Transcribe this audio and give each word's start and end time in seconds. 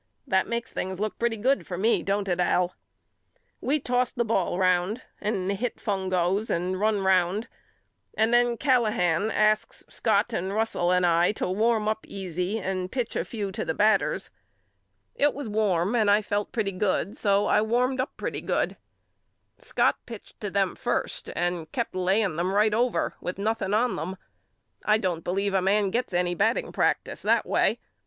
That 0.25 0.47
makes 0.47 0.73
things 0.73 0.99
look 0.99 1.19
pretty 1.19 1.37
good 1.37 1.67
for 1.67 1.77
me 1.77 2.01
don't 2.01 2.27
it 2.27 2.39
Al? 2.39 2.73
We 3.61 3.79
tossed 3.79 4.15
the 4.15 4.25
ball 4.25 4.57
round 4.57 5.03
and 5.21 5.51
hit 5.51 5.75
fungos 5.75 6.49
and 6.49 6.79
run 6.79 7.01
round 7.03 7.47
and 8.17 8.33
then 8.33 8.57
Callahan 8.57 9.29
asks 9.29 9.85
Scott 9.89 10.33
and 10.33 10.53
Russell 10.55 10.91
and 10.91 11.05
I 11.05 11.33
to 11.33 11.47
warm 11.47 11.87
up 11.87 12.07
easy 12.07 12.57
and 12.57 12.91
pitch 12.91 13.15
a 13.15 13.23
few 13.23 13.51
to 13.51 13.63
the 13.63 13.75
batters. 13.75 14.31
It 15.13 15.35
was 15.35 15.47
warm 15.47 15.93
and 15.93 16.09
I 16.09 16.23
felt 16.23 16.51
pretty 16.51 16.71
good 16.71 17.15
so 17.15 17.45
I 17.45 17.61
warmed 17.61 18.01
up 18.01 18.17
pretty 18.17 18.41
good. 18.41 18.77
Scott 19.59 19.97
pitched 20.07 20.39
to 20.41 20.49
them 20.49 20.73
first 20.73 21.29
and 21.35 21.71
kept 21.71 21.93
laying 21.93 22.37
them 22.37 22.51
right 22.53 22.73
over 22.73 23.13
with 23.21 23.37
noth 23.37 23.59
i8 23.59 23.65
YOU 23.65 23.67
KNOW 23.67 23.77
ME 23.77 23.83
AL 23.83 23.83
ing 23.83 23.99
on 23.99 24.09
them. 24.09 24.17
I 24.83 24.97
don't 24.97 25.23
believe 25.23 25.53
a 25.53 25.61
man 25.61 25.91
gets 25.91 26.11
any 26.11 26.33
bat 26.33 26.55
ting 26.55 26.71
practice 26.71 27.21
that 27.21 27.45
way. 27.45 27.77